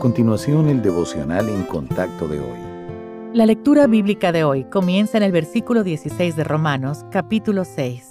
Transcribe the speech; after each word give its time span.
continuación, 0.00 0.68
el 0.68 0.82
devocional 0.82 1.48
en 1.48 1.62
contacto 1.62 2.26
de 2.26 2.40
hoy. 2.40 2.58
La 3.32 3.46
lectura 3.46 3.86
bíblica 3.86 4.32
de 4.32 4.42
hoy 4.42 4.64
comienza 4.64 5.18
en 5.18 5.22
el 5.22 5.30
versículo 5.30 5.84
16 5.84 6.34
de 6.34 6.42
Romanos, 6.42 7.04
capítulo 7.12 7.64
6. 7.64 8.08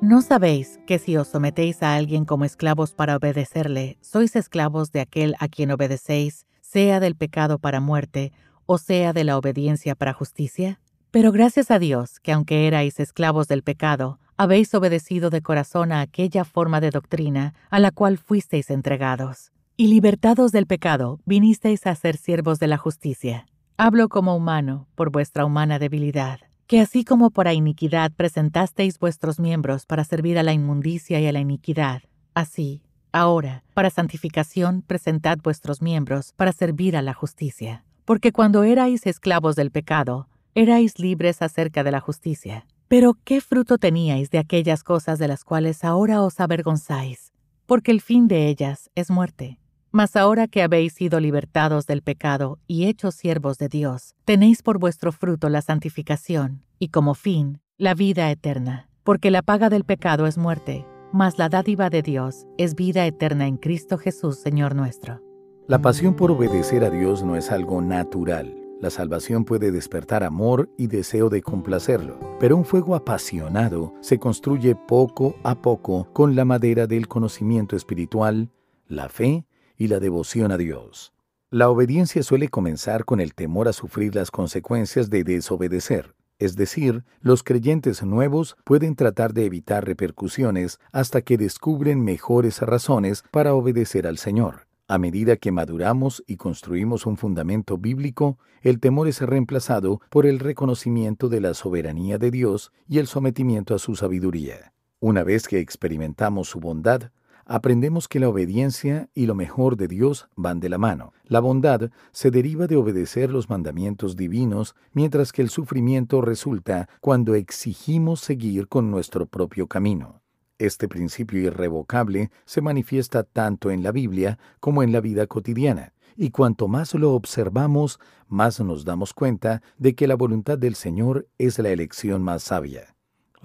¿No 0.00 0.22
sabéis 0.22 0.80
que 0.86 0.98
si 0.98 1.16
os 1.16 1.28
sometéis 1.28 1.82
a 1.84 1.94
alguien 1.94 2.24
como 2.24 2.44
esclavos 2.44 2.94
para 2.94 3.16
obedecerle, 3.16 3.98
sois 4.00 4.34
esclavos 4.34 4.90
de 4.90 5.00
aquel 5.00 5.36
a 5.38 5.46
quien 5.46 5.70
obedecéis, 5.70 6.46
sea 6.62 6.98
del 6.98 7.14
pecado 7.14 7.58
para 7.58 7.80
muerte, 7.80 8.32
o 8.64 8.78
sea 8.78 9.12
de 9.12 9.22
la 9.22 9.38
obediencia 9.38 9.94
para 9.94 10.14
justicia? 10.14 10.80
Pero 11.12 11.30
gracias 11.32 11.70
a 11.70 11.78
Dios 11.78 12.18
que 12.18 12.32
aunque 12.32 12.66
erais 12.66 12.98
esclavos 12.98 13.46
del 13.46 13.62
pecado, 13.62 14.18
habéis 14.36 14.74
obedecido 14.74 15.30
de 15.30 15.42
corazón 15.42 15.92
a 15.92 16.00
aquella 16.00 16.44
forma 16.44 16.80
de 16.80 16.90
doctrina 16.90 17.54
a 17.70 17.78
la 17.78 17.90
cual 17.90 18.18
fuisteis 18.18 18.70
entregados 18.70 19.52
y 19.78 19.88
libertados 19.88 20.52
del 20.52 20.66
pecado, 20.66 21.20
vinisteis 21.26 21.86
a 21.86 21.94
ser 21.94 22.16
siervos 22.16 22.58
de 22.58 22.66
la 22.66 22.78
justicia. 22.78 23.46
Hablo 23.76 24.08
como 24.08 24.34
humano, 24.34 24.88
por 24.94 25.10
vuestra 25.10 25.44
humana 25.44 25.78
debilidad, 25.78 26.40
que 26.66 26.80
así 26.80 27.04
como 27.04 27.30
por 27.30 27.46
iniquidad 27.48 28.10
presentasteis 28.12 28.98
vuestros 28.98 29.38
miembros 29.38 29.84
para 29.84 30.04
servir 30.04 30.38
a 30.38 30.42
la 30.42 30.54
inmundicia 30.54 31.20
y 31.20 31.26
a 31.26 31.32
la 31.32 31.40
iniquidad, 31.40 32.02
así, 32.32 32.82
ahora, 33.12 33.64
para 33.74 33.90
santificación, 33.90 34.80
presentad 34.80 35.38
vuestros 35.42 35.82
miembros 35.82 36.32
para 36.36 36.52
servir 36.52 36.96
a 36.96 37.02
la 37.02 37.12
justicia. 37.12 37.84
Porque 38.06 38.32
cuando 38.32 38.62
erais 38.62 39.06
esclavos 39.06 39.56
del 39.56 39.70
pecado, 39.70 40.26
erais 40.54 40.98
libres 40.98 41.42
acerca 41.42 41.84
de 41.84 41.90
la 41.90 42.00
justicia. 42.00 42.66
Pero 42.88 43.18
¿qué 43.24 43.42
fruto 43.42 43.76
teníais 43.76 44.30
de 44.30 44.38
aquellas 44.38 44.82
cosas 44.82 45.18
de 45.18 45.28
las 45.28 45.44
cuales 45.44 45.84
ahora 45.84 46.22
os 46.22 46.40
avergonzáis? 46.40 47.32
Porque 47.66 47.90
el 47.90 48.00
fin 48.00 48.26
de 48.26 48.48
ellas 48.48 48.90
es 48.94 49.10
muerte. 49.10 49.58
Mas 49.92 50.16
ahora 50.16 50.46
que 50.48 50.62
habéis 50.62 50.92
sido 50.94 51.20
libertados 51.20 51.86
del 51.86 52.02
pecado 52.02 52.58
y 52.66 52.86
hechos 52.86 53.14
siervos 53.14 53.58
de 53.58 53.68
Dios, 53.68 54.14
tenéis 54.24 54.62
por 54.62 54.78
vuestro 54.78 55.12
fruto 55.12 55.48
la 55.48 55.62
santificación, 55.62 56.62
y 56.78 56.88
como 56.88 57.14
fin, 57.14 57.60
la 57.78 57.94
vida 57.94 58.30
eterna. 58.30 58.88
Porque 59.04 59.30
la 59.30 59.42
paga 59.42 59.70
del 59.70 59.84
pecado 59.84 60.26
es 60.26 60.36
muerte, 60.36 60.84
mas 61.12 61.38
la 61.38 61.48
dádiva 61.48 61.90
de 61.90 62.02
Dios 62.02 62.46
es 62.58 62.74
vida 62.74 63.06
eterna 63.06 63.46
en 63.46 63.56
Cristo 63.56 63.98
Jesús, 63.98 64.38
Señor 64.38 64.74
nuestro. 64.74 65.22
La 65.68 65.80
pasión 65.80 66.14
por 66.14 66.30
obedecer 66.30 66.84
a 66.84 66.90
Dios 66.90 67.22
no 67.22 67.36
es 67.36 67.50
algo 67.50 67.80
natural. 67.80 68.54
La 68.80 68.90
salvación 68.90 69.44
puede 69.44 69.72
despertar 69.72 70.22
amor 70.22 70.68
y 70.76 70.88
deseo 70.88 71.30
de 71.30 71.40
complacerlo, 71.40 72.18
pero 72.38 72.56
un 72.56 72.64
fuego 72.64 72.94
apasionado 72.94 73.94
se 74.00 74.18
construye 74.18 74.74
poco 74.74 75.34
a 75.42 75.54
poco 75.54 76.06
con 76.12 76.36
la 76.36 76.44
madera 76.44 76.86
del 76.86 77.08
conocimiento 77.08 77.74
espiritual, 77.74 78.50
la 78.86 79.08
fe 79.08 79.46
y 79.76 79.88
la 79.88 80.00
devoción 80.00 80.52
a 80.52 80.58
Dios. 80.58 81.12
La 81.50 81.70
obediencia 81.70 82.22
suele 82.22 82.48
comenzar 82.48 83.04
con 83.04 83.20
el 83.20 83.34
temor 83.34 83.68
a 83.68 83.72
sufrir 83.72 84.14
las 84.14 84.30
consecuencias 84.30 85.10
de 85.10 85.24
desobedecer. 85.24 86.14
Es 86.38 86.56
decir, 86.56 87.04
los 87.20 87.42
creyentes 87.42 88.02
nuevos 88.02 88.56
pueden 88.64 88.94
tratar 88.94 89.32
de 89.32 89.46
evitar 89.46 89.86
repercusiones 89.86 90.78
hasta 90.92 91.22
que 91.22 91.38
descubren 91.38 92.04
mejores 92.04 92.60
razones 92.60 93.24
para 93.30 93.54
obedecer 93.54 94.06
al 94.06 94.18
Señor. 94.18 94.66
A 94.88 94.98
medida 94.98 95.36
que 95.36 95.50
maduramos 95.50 96.22
y 96.26 96.36
construimos 96.36 97.06
un 97.06 97.16
fundamento 97.16 97.78
bíblico, 97.78 98.38
el 98.62 98.78
temor 98.78 99.08
es 99.08 99.20
reemplazado 99.20 100.00
por 100.10 100.26
el 100.26 100.38
reconocimiento 100.38 101.28
de 101.28 101.40
la 101.40 101.54
soberanía 101.54 102.18
de 102.18 102.30
Dios 102.30 102.70
y 102.86 102.98
el 102.98 103.06
sometimiento 103.06 103.74
a 103.74 103.78
su 103.78 103.96
sabiduría. 103.96 104.72
Una 105.00 105.24
vez 105.24 105.48
que 105.48 105.58
experimentamos 105.58 106.48
su 106.48 106.60
bondad, 106.60 107.10
aprendemos 107.46 108.08
que 108.08 108.20
la 108.20 108.28
obediencia 108.28 109.08
y 109.14 109.26
lo 109.26 109.34
mejor 109.34 109.76
de 109.76 109.88
Dios 109.88 110.28
van 110.34 110.60
de 110.60 110.68
la 110.68 110.78
mano. 110.78 111.12
La 111.24 111.40
bondad 111.40 111.90
se 112.12 112.30
deriva 112.30 112.66
de 112.66 112.76
obedecer 112.76 113.30
los 113.30 113.48
mandamientos 113.48 114.16
divinos, 114.16 114.74
mientras 114.92 115.32
que 115.32 115.42
el 115.42 115.48
sufrimiento 115.48 116.20
resulta 116.20 116.88
cuando 117.00 117.34
exigimos 117.34 118.20
seguir 118.20 118.68
con 118.68 118.90
nuestro 118.90 119.26
propio 119.26 119.68
camino. 119.68 120.20
Este 120.58 120.88
principio 120.88 121.40
irrevocable 121.40 122.30
se 122.44 122.60
manifiesta 122.60 123.22
tanto 123.22 123.70
en 123.70 123.82
la 123.82 123.92
Biblia 123.92 124.38
como 124.58 124.82
en 124.82 124.90
la 124.90 125.00
vida 125.00 125.26
cotidiana, 125.26 125.92
y 126.16 126.30
cuanto 126.30 126.66
más 126.66 126.94
lo 126.94 127.12
observamos, 127.12 128.00
más 128.26 128.58
nos 128.60 128.84
damos 128.84 129.12
cuenta 129.12 129.62
de 129.78 129.94
que 129.94 130.06
la 130.06 130.14
voluntad 130.14 130.58
del 130.58 130.74
Señor 130.74 131.28
es 131.38 131.58
la 131.58 131.68
elección 131.68 132.22
más 132.22 132.42
sabia. 132.42 132.95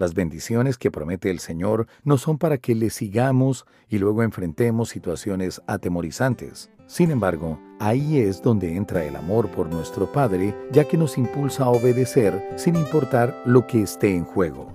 Las 0.02 0.14
bendiciones 0.14 0.78
que 0.78 0.90
promete 0.90 1.30
el 1.30 1.38
Señor 1.38 1.86
no 2.02 2.18
son 2.18 2.36
para 2.36 2.58
que 2.58 2.74
le 2.74 2.90
sigamos 2.90 3.66
y 3.88 3.98
luego 3.98 4.24
enfrentemos 4.24 4.88
situaciones 4.88 5.62
atemorizantes. 5.68 6.72
Sin 6.88 7.12
embargo, 7.12 7.60
ahí 7.78 8.18
es 8.18 8.42
donde 8.42 8.74
entra 8.74 9.04
el 9.04 9.14
amor 9.14 9.48
por 9.52 9.68
nuestro 9.68 10.10
Padre, 10.10 10.56
ya 10.72 10.88
que 10.88 10.96
nos 10.96 11.18
impulsa 11.18 11.66
a 11.66 11.68
obedecer 11.68 12.42
sin 12.56 12.74
importar 12.74 13.40
lo 13.44 13.64
que 13.68 13.82
esté 13.82 14.16
en 14.16 14.24
juego. 14.24 14.72